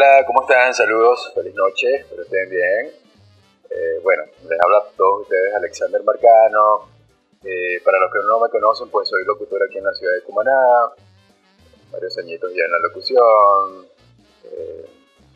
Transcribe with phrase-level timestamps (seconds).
[0.00, 0.72] Hola, ¿cómo están?
[0.72, 2.92] Saludos, feliz noche, espero estén bien.
[3.68, 6.88] Eh, bueno, les habla a todos ustedes Alexander Marcano.
[7.42, 10.22] Eh, para los que no me conocen, pues soy locutor aquí en la ciudad de
[10.22, 10.92] Cumaná,
[11.90, 13.88] varios añitos ya en la locución,
[14.44, 14.86] eh,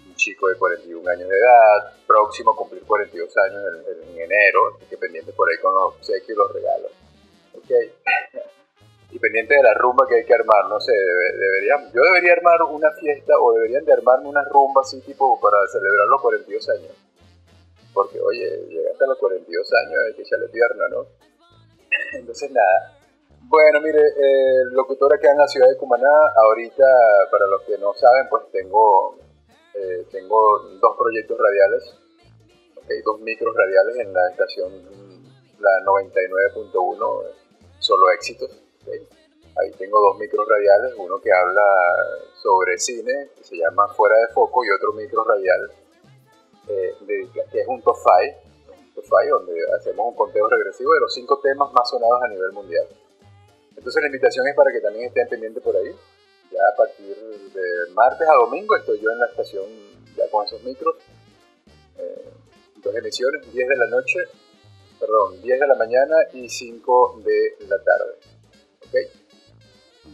[0.07, 4.87] un chico de 41 años de edad, próximo a cumplir 42 años en, enero, así
[4.87, 6.93] que pendiente por ahí con los obsequios y los regalos.
[7.65, 7.93] Okay.
[9.13, 12.63] Y pendiente de la rumba que hay que armar, no sé, deberían, yo debería armar
[12.63, 16.93] una fiesta o deberían de armarme una rumba así tipo para celebrar los 42 años.
[17.93, 21.07] Porque, oye, llegaste a los 42 años, hay que echarle pierna, ¿no?
[22.19, 22.99] Entonces, nada.
[23.43, 26.85] Bueno, mire, el locutor acá en la ciudad de Cumaná, ahorita,
[27.31, 29.19] para los que no saben, pues tengo,
[29.75, 31.99] eh, tengo dos proyectos radiales,
[33.05, 34.73] dos micros radiales en la estación,
[35.61, 37.23] la 99.1,
[37.79, 41.63] solo éxitos Ahí tengo dos micros radiales, uno que habla
[42.43, 45.71] sobre cine, que se llama Fuera de Foco, y otro micro radial
[46.69, 46.95] eh,
[47.51, 51.91] que es un top 5, donde hacemos un conteo regresivo de los cinco temas más
[51.91, 52.87] sonados a nivel mundial.
[53.77, 55.95] Entonces la invitación es para que también estén pendientes por ahí.
[56.51, 59.65] Ya a partir de martes a domingo estoy yo en la estación
[60.17, 60.97] ya con esos micros.
[61.99, 62.31] Eh,
[62.77, 64.19] dos emisiones, 10 de la noche,
[65.01, 68.32] perdón, 10 de la mañana y 5 de la tarde.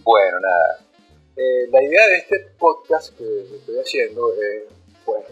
[0.02, 0.78] Bueno, nada.
[1.36, 4.64] Eh, la idea de este podcast que estoy haciendo es,
[5.04, 5.24] pues,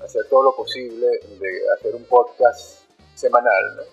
[0.00, 2.82] hacer todo lo posible de hacer un podcast
[3.14, 3.86] semanal,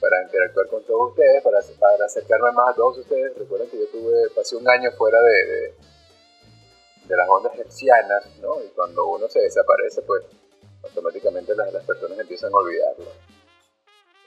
[0.00, 3.36] Para interactuar con todos ustedes, para, para acercarme más a todos ustedes.
[3.36, 5.74] Recuerden que yo tuve, pasé un año fuera de,
[7.08, 8.62] de, las ondas hercianas, ¿no?
[8.62, 10.22] Y cuando uno se desaparece, pues
[10.84, 13.06] automáticamente las, las personas empiezan a olvidarlo.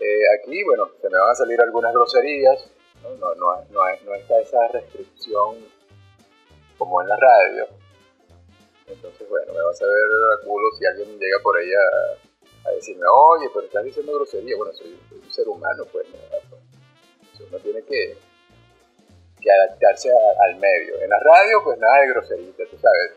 [0.01, 2.69] Eh, aquí, bueno, se me van a salir algunas groserías,
[3.03, 3.15] ¿no?
[3.15, 5.57] No, no, no, está esa restricción
[6.77, 7.67] como en la radio.
[8.87, 13.03] Entonces, bueno, me vas a ver a culo si alguien llega por ahí a, decirme,
[13.11, 14.55] oye, pero estás diciendo grosería.
[14.57, 18.17] Bueno, soy, un ser humano, pues, pues uno tiene que,
[19.49, 21.01] adaptarse al medio.
[21.01, 23.13] En la radio, pues nada de grosería, tú sabes,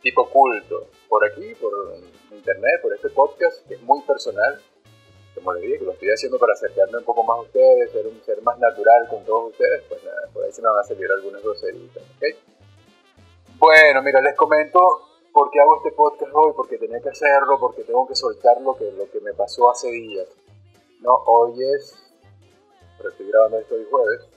[0.00, 0.88] tipo culto.
[1.08, 1.72] Por aquí, por
[2.30, 4.60] internet, por este podcast, que es muy personal,
[5.34, 8.22] como les que lo estoy haciendo para acercarme un poco más a ustedes, ser un
[8.22, 11.10] ser más natural con todos ustedes, pues nada, por ahí se me van a salir
[11.10, 12.24] algunas groseritas, ¿ok?
[13.58, 14.80] Bueno, mira, les comento
[15.32, 18.76] por qué hago este podcast hoy, porque tenía que hacerlo, porque tengo que soltar lo
[18.76, 20.28] que, lo que me pasó hace días.
[21.00, 21.96] No, hoy es,
[22.98, 24.28] pero estoy grabando esto hoy jueves,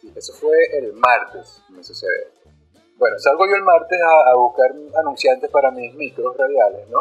[0.00, 2.32] sí, eso fue el martes, me sucede.
[2.96, 7.00] Bueno, salgo yo el martes a, a buscar anunciantes para mis micros radiales, ¿no?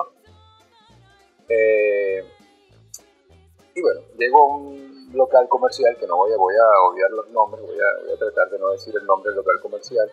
[1.47, 2.34] Eh,
[3.75, 7.29] y bueno, llego a un local comercial, que no voy a, voy a obviar los
[7.29, 10.09] nombres, voy a, tratar de no decir el nombre del local comercial,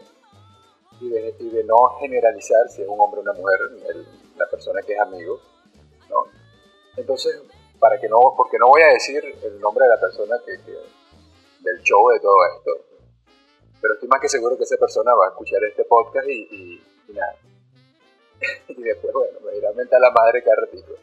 [1.00, 3.59] y de, no generalizar si es un hombre o una mujer,
[4.37, 5.39] la persona que es amigo,
[6.11, 6.25] ¿no?
[6.97, 7.41] Entonces,
[7.78, 11.83] para que no, porque no voy a decir el nombre de la persona que, del
[11.83, 12.71] show de todo esto,
[13.81, 17.37] pero estoy más que seguro que esa persona va a escuchar este podcast y, nada.
[18.69, 20.94] y después, bueno, me dirá a la madre cada ratito.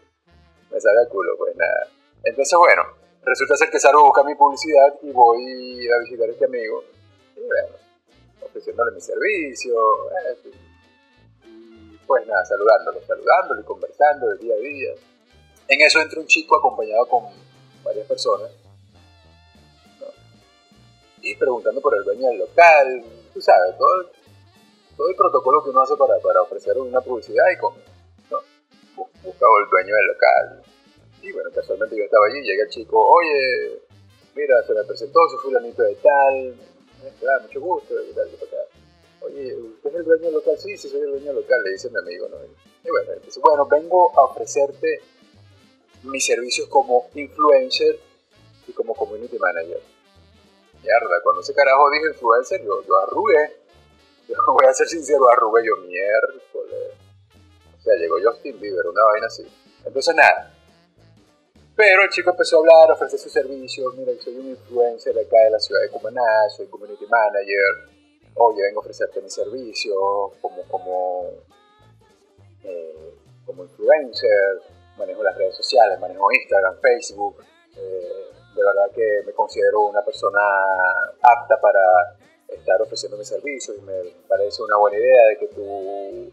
[0.72, 1.99] Me sale el culo, pues nada.
[2.24, 2.84] Entonces, bueno,
[3.24, 6.84] resulta ser que salgo a buscar mi publicidad y voy a visitar a este amigo.
[7.36, 7.78] Y bueno,
[8.42, 9.74] ofreciéndole mi servicio.
[11.46, 14.92] Y pues nada, saludándolo, saludándolo y conversando de día a día.
[15.68, 17.26] En eso entra un chico acompañado con
[17.84, 18.52] varias personas.
[21.22, 23.04] Y preguntando por el dueño del local.
[23.34, 24.02] Tú sabes, todo
[25.08, 27.74] el, protocolo que uno hace para, para ofrecer una publicidad y con,
[28.32, 28.40] ¿no?
[29.24, 30.64] buscaba el dueño del local
[31.22, 33.82] y bueno, casualmente yo estaba allí, llega el chico, oye,
[34.36, 36.56] mira, se me presentó, soy fulanito de tal,
[37.04, 38.30] ah, mucho gusto, y tal,
[39.22, 40.58] Oye, ¿usted es el dueño local?
[40.58, 42.38] Sí, sí, soy el dueño local, le dice mi amigo, ¿no?
[42.38, 45.02] Y bueno, entonces, bueno, vengo a ofrecerte
[46.04, 48.00] mis servicios como influencer
[48.66, 49.82] y como community manager.
[50.82, 53.58] Mierda, cuando ese carajo dijo influencer, yo, yo arrugué.
[54.30, 56.94] Yo voy a ser sincero, arrugué yo miércoles.
[57.76, 59.44] O sea, llegó Justin Bieber, una vaina así.
[59.84, 60.54] Entonces, nada,
[61.80, 63.90] pero el chico empezó a hablar, ofrecer su servicio.
[63.96, 67.88] Mira, soy un influencer acá de la ciudad de Cumaná, soy community manager.
[68.36, 69.96] Oye, vengo a ofrecerte mi servicio
[70.42, 71.30] como, como,
[72.66, 73.14] eh,
[73.46, 74.62] como influencer.
[74.98, 77.38] Manejo las redes sociales, manejo Instagram, Facebook.
[77.78, 80.42] Eh, de verdad que me considero una persona
[81.22, 81.80] apta para
[82.50, 86.30] estar ofreciendo mi servicio y me parece una buena idea de que tu,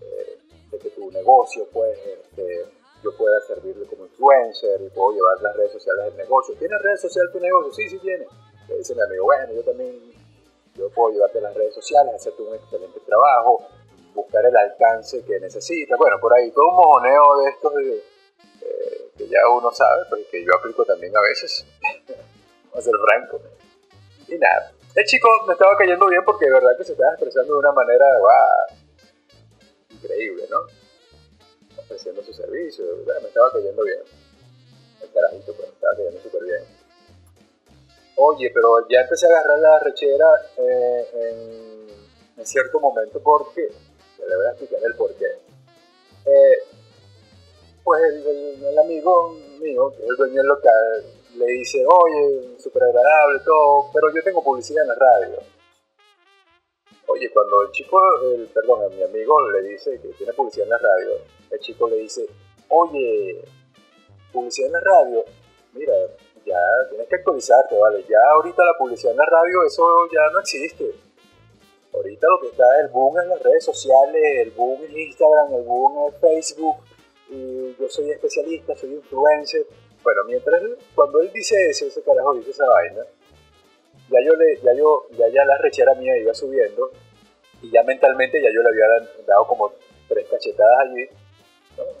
[0.00, 0.38] eh,
[0.70, 2.64] de que tu negocio pues, este,
[3.02, 6.54] yo pueda servirle como influencer y puedo llevar las redes sociales del negocio.
[6.58, 7.72] ¿Tiene redes sociales tu negocio?
[7.72, 8.26] Sí, sí tiene.
[8.68, 10.12] Le dice mi amigo, bueno, yo también
[10.74, 13.66] yo puedo llevarte las redes sociales, hacerte un excelente trabajo,
[14.14, 15.96] buscar el alcance que necesita.
[15.96, 20.44] Bueno, por ahí todo un mojoneo de estos eh, que ya uno sabe, pues que
[20.44, 21.64] yo aplico también a veces.
[22.70, 23.40] Vamos a ser franco.
[24.28, 27.52] Y nada, el chico me estaba cayendo bien porque de verdad que se estaba expresando
[27.52, 28.04] de una manera,
[29.90, 30.85] increíble, ¿no?
[31.86, 34.00] Ofreciendo su servicio, me estaba cayendo bien.
[35.02, 36.64] El carajito, pues, me estaba cayendo súper bien.
[38.16, 41.86] Oye, pero ya empecé a agarrar la rechera eh,
[42.36, 43.68] en cierto momento porque,
[44.26, 45.26] le voy a explicar el por qué.
[46.26, 46.58] Eh,
[47.84, 51.04] pues el, amigo mío, que es el dueño del local,
[51.36, 55.38] le dice, oye, súper agradable, todo, pero yo tengo publicidad en la radio.
[57.06, 60.70] Oye, cuando el chico, el, perdón, a mi amigo le dice que tiene publicidad en
[60.70, 61.10] la radio,
[61.50, 62.26] el chico le dice,
[62.68, 63.44] oye,
[64.32, 65.24] publicidad en la radio,
[65.72, 65.94] mira,
[66.44, 66.58] ya
[66.88, 68.04] tienes que actualizarte, ¿vale?
[68.08, 71.06] Ya ahorita la publicidad en la radio, eso ya no existe
[71.96, 75.62] Ahorita lo que está el boom en las redes sociales, el boom en Instagram, el
[75.62, 76.76] boom en Facebook,
[77.30, 79.66] y yo soy especialista, soy influencer.
[80.02, 80.62] Bueno, mientras
[80.94, 83.00] cuando él dice eso, ese carajo dice esa vaina,
[84.10, 86.90] ya yo le, ya yo, ya, ya la rechera mía iba subiendo,
[87.62, 89.72] y ya mentalmente ya yo le había dado como
[90.06, 91.08] tres cachetadas allí,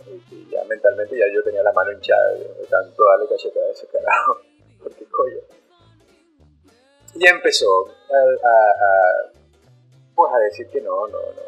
[0.06, 3.86] y, ya mentalmente ya yo tenía la mano hinchada de tanto darle cachetadas a ese
[3.88, 4.40] carajo,
[4.82, 5.40] porque coño.
[7.14, 9.36] Y empezó a
[10.16, 11.42] pues a decir que no, no, no,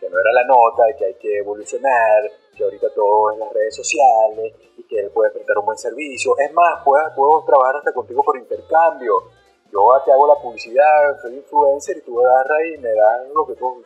[0.00, 3.74] que no era la nota, que hay que evolucionar, que ahorita todo en las redes
[3.74, 6.32] sociales y que él puede prestar un buen servicio.
[6.38, 9.14] Es más, puedo, puedo trabajar hasta contigo por intercambio.
[9.70, 13.54] Yo te hago la publicidad, soy influencer y tú agarras y me das lo que
[13.54, 13.84] tú,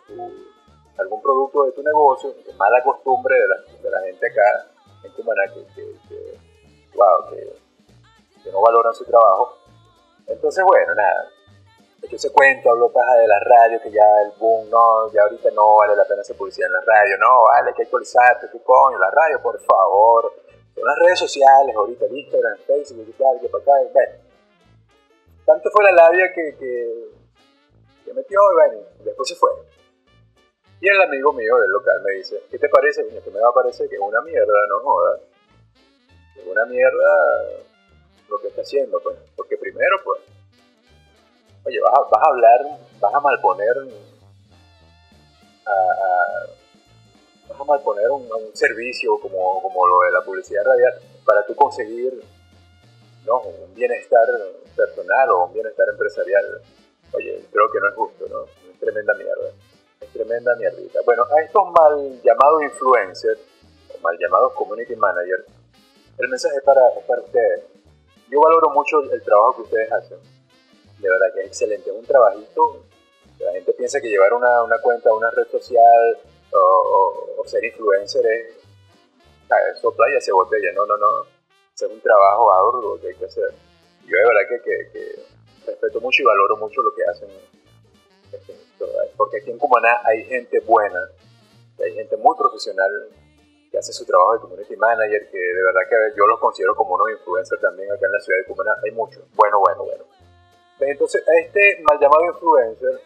[0.99, 4.67] algún producto de tu negocio, mala costumbre de la, de la gente acá
[5.05, 6.39] en Cumaná que, que, que,
[6.94, 9.56] wow, que, no valoran su trabajo.
[10.27, 11.29] Entonces, bueno, nada,
[12.11, 15.50] yo se cuento, hablo paja de la radio, que ya el boom, no, ya ahorita
[15.53, 18.61] no vale la pena hacer publicidad en la radio, no, vale, hay que actualizarte, qué
[18.62, 20.33] coño, la radio, por favor.
[20.75, 24.12] Son las redes sociales, ahorita el Instagram, Facebook y tal, que para acá, bueno.
[25.44, 27.11] Tanto fue la labia que, que,
[28.05, 29.50] que metió y bueno, después se fue.
[30.82, 33.06] Y el amigo mío del local me dice, ¿qué te parece?
[33.06, 35.20] Que me va a parecer que es una mierda, no jodas.
[36.37, 37.08] Es una mierda
[38.29, 39.17] lo que está haciendo, pues.
[39.37, 40.20] Porque primero, pues,
[41.67, 43.76] oye, vas a, vas a hablar, vas a malponer
[47.49, 50.94] vas a malponer un, un servicio como, como, lo de la publicidad radial
[51.25, 52.12] para tú conseguir
[53.25, 53.40] ¿no?
[53.40, 54.26] un bienestar
[54.75, 56.61] personal o un bienestar empresarial.
[57.12, 58.44] Oye, creo que no es justo, ¿no?
[58.69, 59.52] Es tremenda mierda.
[60.12, 61.00] Tremenda mierdita.
[61.05, 63.41] Bueno, a estos mal llamados influencers,
[63.94, 65.44] o mal llamados community managers,
[66.19, 67.64] el mensaje es para, es para ustedes.
[68.29, 70.19] Yo valoro mucho el trabajo que ustedes hacen
[71.03, 71.91] de verdad que es excelente.
[71.91, 72.85] Es un trabajito.
[73.41, 76.19] La gente piensa que llevar una, una cuenta, una red social
[76.53, 78.62] o, ser influencer es
[79.76, 80.73] eso playa se botella.
[80.75, 81.26] No, no, no.
[81.75, 83.50] Es un trabajo arduo que hay que hacer.
[84.06, 85.23] Yo de verdad que, que,
[85.67, 87.29] respeto mucho y valoro mucho lo que hacen.
[89.17, 91.00] Porque aquí en Cumaná hay gente buena,
[91.82, 92.90] hay gente muy profesional
[93.70, 96.94] que hace su trabajo de community manager, que de verdad que yo los considero como
[96.94, 98.73] unos influencers también acá en la ciudad de Cumaná.
[98.84, 99.25] Hay muchos.
[99.34, 100.05] Bueno, bueno, bueno.
[100.81, 103.00] Entonces, a este mal llamado influencer,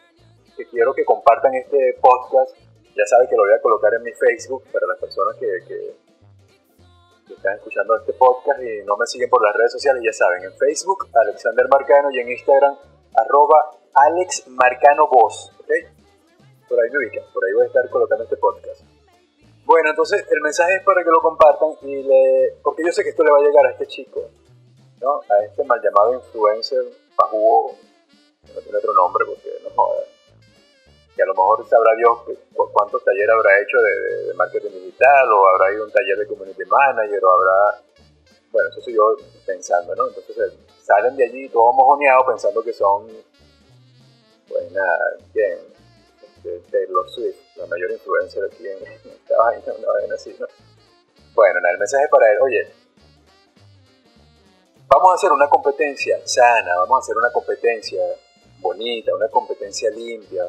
[0.56, 2.56] que quiero que compartan este podcast,
[2.96, 6.06] ya saben que lo voy a colocar en mi Facebook para las personas que, que,
[7.32, 10.56] están escuchando este podcast y no me siguen por las redes sociales, ya saben, en
[10.56, 12.76] Facebook, Alexander Marcano, y en Instagram,
[13.14, 15.52] arroba Alex Marcano Voz,
[16.68, 18.82] Por ahí me ubican, por ahí voy a estar colocando este podcast.
[19.64, 22.58] Bueno, entonces el mensaje es para que lo compartan y le...
[22.62, 24.22] porque yo sé que esto le va a llegar a este chico,
[25.00, 25.20] ¿no?
[25.28, 26.84] A este mal llamado influencer
[27.16, 27.74] Pajugo,
[28.54, 30.02] no tiene otro nombre porque no joda.
[31.16, 32.18] Que a lo mejor sabrá Dios
[32.72, 36.64] cuántos talleres habrá hecho de, marketing digital, o habrá ido a un taller de community
[36.66, 37.80] manager, o habrá.
[38.52, 40.08] Bueno, eso estoy yo pensando, ¿no?
[40.08, 43.08] Entonces eh, salen de allí todos mojoneados pensando que son.
[44.48, 45.58] Pues nada, ¿quién?
[46.46, 48.78] Este, Taylor Swift, la mayor influencer aquí en
[49.12, 50.46] esta vaina, una vaina así, ¿no?
[51.34, 52.72] Bueno, el mensaje para él, oye,
[54.88, 58.00] vamos a hacer una competencia sana, vamos a hacer una competencia
[58.60, 60.48] bonita, una competencia limpia,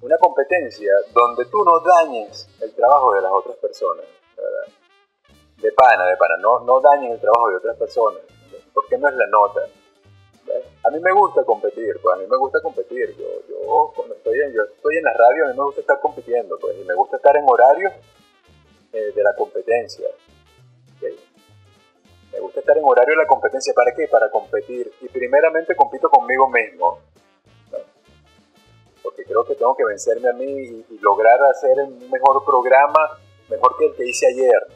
[0.00, 4.72] una competencia donde tú no dañes el trabajo de las otras personas, ¿verdad?
[5.58, 8.20] De pana, de pana, no, no dañes el trabajo de otras personas,
[8.72, 9.66] porque no es la nota.
[10.84, 13.16] A mí me gusta competir, pues a mí me gusta competir.
[13.16, 15.98] Yo, yo cuando estoy en, yo estoy en la radio, a mí me gusta estar
[16.00, 17.90] compitiendo, pues, y me gusta estar en horario
[18.92, 20.06] eh, de la competencia.
[22.32, 23.72] Me gusta estar en horario de la competencia.
[23.74, 24.08] ¿Para qué?
[24.08, 24.92] Para competir.
[25.00, 26.98] Y primeramente compito conmigo mismo.
[29.02, 33.76] Porque creo que tengo que vencerme a mí y, lograr hacer un mejor programa, mejor
[33.78, 34.66] que el que hice ayer.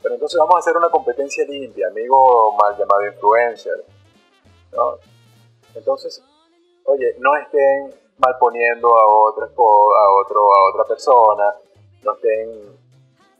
[0.00, 3.84] Pero entonces vamos a hacer una competencia limpia, amigo mal llamado influencer.
[5.74, 6.22] Entonces,
[6.84, 11.54] oye, no estén mal poniendo a, otra, a, otro, a otra persona,
[12.02, 12.78] no estén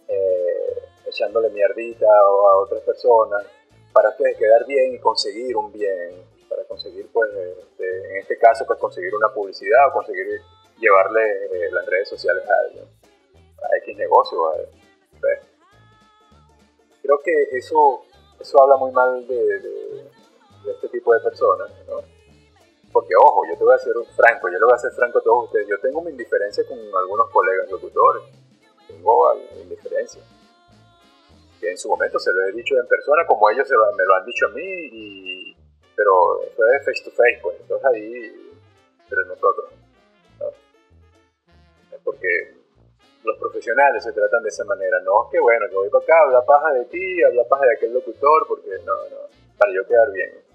[0.08, 3.44] eh, echándole mierdita a otras personas
[3.92, 7.30] para ustedes quedar bien y conseguir un bien, para conseguir, pues,
[7.78, 10.40] en este caso, pues conseguir una publicidad o conseguir
[10.78, 12.85] llevarle eh, las redes sociales a alguien,
[13.35, 14.38] a X negocio.
[17.02, 18.02] Creo que eso,
[18.38, 20.08] eso habla muy mal de,
[20.66, 22.02] este tipo de personas, ¿no?
[22.92, 25.22] Porque, ojo, yo te voy a un franco, yo le voy a hacer franco a
[25.22, 25.68] todos ustedes.
[25.68, 28.22] Yo tengo mi indiferencia con algunos colegas locutores.
[28.88, 30.22] Tengo indiferencia
[31.60, 34.24] que en su momento se lo he dicho en persona, como ellos me lo han
[34.24, 35.56] dicho a mí, y,
[35.94, 38.54] pero eso es face to face, pues, entonces ahí,
[39.08, 39.66] pero nosotros,
[40.38, 40.46] ¿no?
[42.04, 42.54] Porque
[43.24, 46.14] los profesionales se tratan de esa manera, no es que bueno, que voy para acá,
[46.26, 50.10] habla paja de ti, habla paja de aquel locutor, porque no, no, para yo quedar
[50.12, 50.47] bien.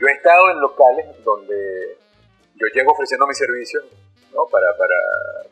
[0.00, 1.96] Yo he estado en locales donde
[2.54, 3.84] yo llego ofreciendo mis servicios,
[4.32, 4.46] ¿no?
[4.46, 4.94] Para, para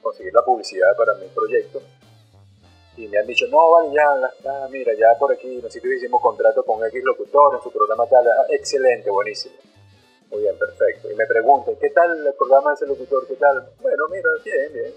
[0.03, 1.83] conseguir la publicidad para mi proyecto
[2.97, 6.83] y me han dicho, no, vale, ya, mira, ya por aquí nosotros hicimos contrato con
[6.87, 9.55] X locutor en su programa tal, excelente, buenísimo.
[10.31, 11.11] Muy bien, perfecto.
[11.11, 13.27] Y me preguntan, ¿qué tal el programa de ese locutor?
[13.27, 13.69] ¿Qué tal?
[13.81, 14.95] Bueno, mira, bien, bien.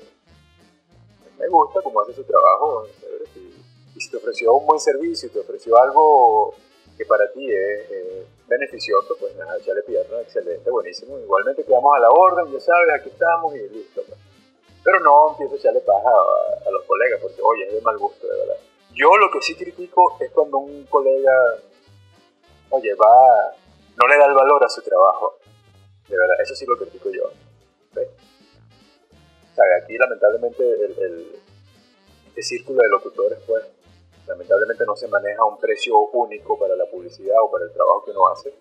[1.37, 2.87] Me gusta cómo hace su trabajo.
[3.95, 6.53] Y si te ofreció un buen servicio te ofreció algo
[6.99, 11.17] que para ti es beneficioso, pues nada, le pierna, excelente, buenísimo.
[11.17, 14.03] Igualmente quedamos a la orden, ya sabes, aquí estamos y listo.
[14.05, 14.19] Pues.
[14.83, 18.27] Pero no empiezo a echarle paja a, los colegas, porque oye, es de mal gusto,
[18.27, 18.57] de verdad.
[18.93, 21.31] Yo lo que sí critico es cuando un colega,
[22.71, 23.55] oye, va,
[23.95, 25.37] no le da el valor a su trabajo.
[26.09, 27.31] De verdad, eso sí lo critico yo.
[29.81, 31.31] Aquí lamentablemente el,
[32.27, 33.63] este círculo de locutores, pues,
[34.29, 38.12] lamentablemente no se maneja un precio único para la publicidad o para el trabajo que
[38.12, 38.53] uno hace.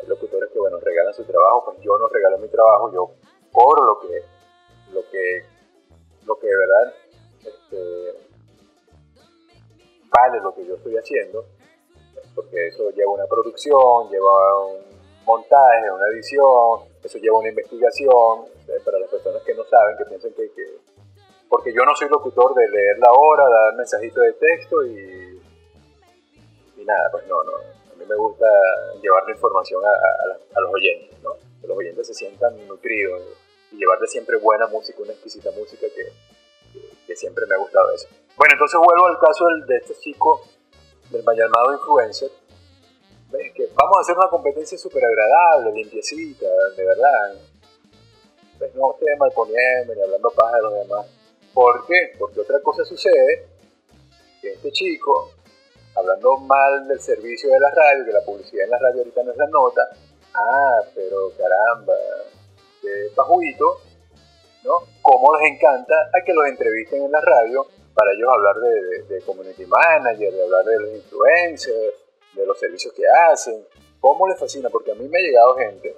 [0.00, 3.10] Hay locutores que, bueno, regalan su trabajo, pues yo no regalo mi trabajo, yo
[3.52, 4.22] cobro lo que
[4.92, 5.42] lo que,
[6.26, 6.94] lo que de verdad
[7.44, 8.28] este,
[10.08, 11.44] vale lo que yo estoy haciendo,
[12.34, 14.80] porque eso lleva una producción, lleva un
[15.26, 18.46] montaje, una edición, eso lleva una investigación,
[18.84, 20.50] para las personas que no saben, que piensan que,
[21.48, 25.40] porque yo no soy locutor de leer la hora, dar mensajitos de texto y,
[26.76, 28.46] y nada, pues no, no, a mí me gusta
[29.00, 31.34] llevar la información a, los oyentes, ¿no?
[31.60, 33.22] que los oyentes se sientan nutridos
[33.72, 38.08] y llevarle siempre buena música, una exquisita música que, que, siempre me ha gustado eso.
[38.36, 40.42] Bueno, entonces vuelvo al caso de este chico,
[41.10, 42.30] del mal llamado influencer.
[43.30, 43.52] ¿Ves?
[43.52, 46.46] Que vamos a hacer una competencia súper agradable, limpiecita,
[46.76, 47.34] de verdad.
[48.58, 48.74] ¿Ves?
[48.74, 51.06] No ustedes mal poniendo ni hablando paja de los demás.
[51.54, 52.12] ¿Por qué?
[52.18, 53.46] Porque otra cosa sucede,
[54.42, 55.30] que este chico,
[55.94, 59.30] hablando mal del servicio de la radio, que la publicidad en la radio ahorita no
[59.30, 59.82] es la nota,
[60.34, 61.94] ah, pero caramba,
[62.82, 63.80] de Pajuito,
[64.64, 64.80] ¿no?
[65.00, 68.56] Cómo les encanta a que los entrevisten en la radio para ellos hablar
[69.08, 71.94] de, community manager, de hablar de los influencers,
[72.32, 73.64] de los servicios que hacen.
[74.00, 74.68] ¿Cómo les fascina?
[74.68, 75.94] Porque a mí me ha llegado gente.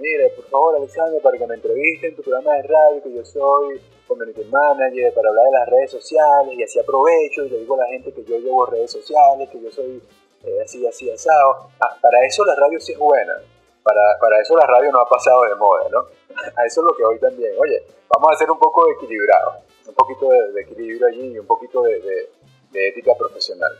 [0.00, 3.24] Mire, por favor, Alexander, para que me entrevisten en tu programa de radio, que yo
[3.24, 7.74] soy community manager, para hablar de las redes sociales, y así aprovecho y le digo
[7.74, 10.02] a la gente que yo llevo redes sociales, que yo soy
[10.44, 11.68] eh, así, así, asado.
[11.80, 13.34] Ah, para eso la radio sí es buena
[13.82, 16.00] para, para eso la radio no ha pasado de moda, ¿no?
[16.56, 17.52] A eso es lo que hoy también.
[17.58, 19.54] Oye, vamos a ser un poco equilibrados,
[19.86, 22.28] un poquito de, equilibrio allí y un poquito de,
[22.70, 23.72] de, ética profesional.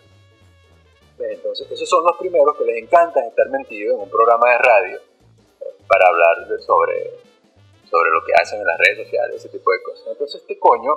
[1.19, 5.01] Entonces, esos son los primeros que les encanta estar metidos en un programa de radio
[5.91, 7.19] para hablar de, sobre,
[7.91, 10.07] sobre lo que hacen en las redes sociales, ese tipo de cosas.
[10.07, 10.95] Entonces, este coño,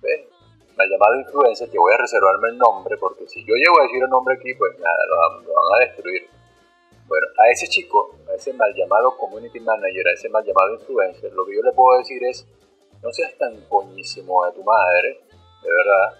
[0.00, 0.32] ¿ves?
[0.78, 4.02] ha llamado influencer, que voy a reservarme el nombre, porque si yo llego a decir
[4.02, 6.28] el nombre aquí, pues nada, lo van a destruir.
[7.06, 11.32] Bueno, a ese chico, a ese mal llamado community manager, a ese mal llamado influencer,
[11.32, 12.46] lo que yo le puedo decir es,
[13.02, 15.20] no seas tan coñísimo a tu madre,
[15.62, 16.18] de verdad,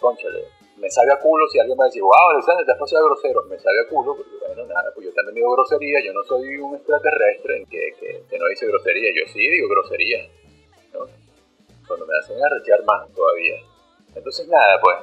[0.00, 0.44] conchale,
[0.76, 3.58] me sabe a culo si alguien me dice, wow, Alexander, te has pasado grosero, me
[3.58, 6.74] sabe a culo, porque bueno, nada, pues yo también digo grosería, yo no soy un
[6.74, 10.26] extraterrestre que, que, que no dice grosería, yo sí digo grosería.
[11.86, 13.56] Cuando me hacen arrechar más todavía.
[14.14, 14.96] Entonces nada, pues,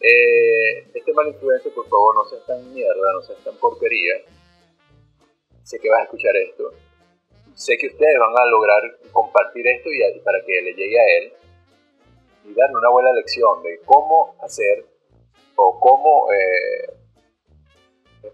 [0.00, 4.14] eh, este mal influencer, por favor, no seas tan mierda, no seas tan porquería,
[5.62, 6.72] sé que vas a escuchar esto.
[7.54, 11.32] Sé que ustedes van a lograr compartir esto y, para que le llegue a él
[12.46, 14.84] y darle una buena lección de cómo hacer
[15.54, 16.95] o cómo eh,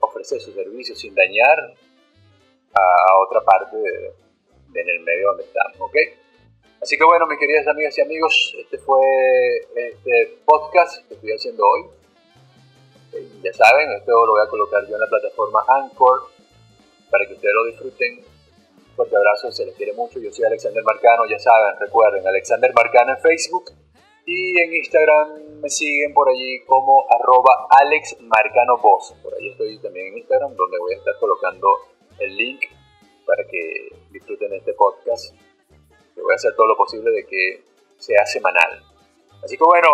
[0.01, 1.59] ofrecer su servicio sin dañar
[2.75, 5.97] a, otra parte en el medio donde estamos, ¿ok?
[6.81, 9.01] Así que bueno, mis queridas amigas y amigos, este fue
[9.77, 11.87] este podcast que estoy haciendo hoy.
[13.43, 16.29] ya saben, esto lo voy a colocar yo en la plataforma Anchor
[17.11, 18.25] para que ustedes lo disfruten.
[18.97, 20.19] Fuerte abrazo, se les quiere mucho.
[20.19, 23.71] Yo soy Alexander Marcano, ya saben, recuerden, Alexander Marcano en Facebook
[24.25, 27.69] y en Instagram me siguen por allí como arroba
[29.23, 31.69] Por ahí estoy también en Instagram, donde voy a estar colocando
[32.19, 32.65] el link
[33.27, 35.35] para que disfruten este podcast.
[36.15, 37.65] Que voy a hacer todo lo posible de que
[37.99, 38.83] sea semanal.
[39.43, 39.89] Así que bueno,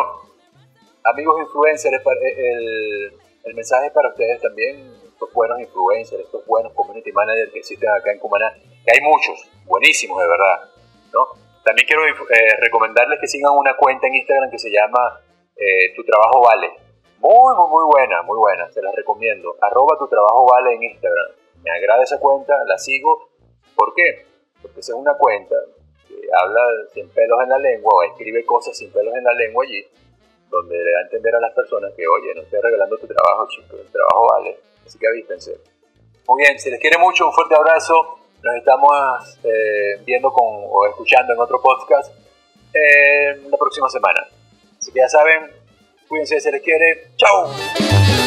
[1.04, 3.12] amigos influencers, eh, el,
[3.44, 7.88] el mensaje es para ustedes también, estos buenos influencers, estos buenos community managers que existen
[7.88, 10.70] acá en Cumaná, que hay muchos, buenísimos de verdad,
[11.12, 11.47] ¿no?
[11.68, 15.20] También quiero eh, recomendarles que sigan una cuenta en Instagram que se llama
[15.54, 16.72] eh, Tu Trabajo Vale.
[17.18, 19.54] Muy, muy, muy buena, muy buena, se las recomiendo.
[19.60, 21.26] Arroba Tu Trabajo Vale en Instagram.
[21.62, 23.28] Me agrada esa cuenta, la sigo.
[23.76, 24.24] ¿Por qué?
[24.62, 25.56] Porque esa es una cuenta
[26.08, 26.62] que habla
[26.94, 29.84] sin pelos en la lengua o escribe cosas sin pelos en la lengua allí,
[30.48, 33.46] donde le da a entender a las personas que, oye, no estoy regalando tu trabajo,
[33.50, 34.58] chicos, el trabajo vale.
[34.86, 35.60] Así que avístense.
[36.28, 40.86] Muy bien, se les quiere mucho, un fuerte abrazo nos estamos eh, viendo con, o
[40.86, 42.12] escuchando en otro podcast
[42.72, 44.26] eh, la próxima semana.
[44.78, 45.50] Así que ya saben,
[46.08, 47.10] cuídense, se les quiere.
[47.16, 48.17] ¡Chao!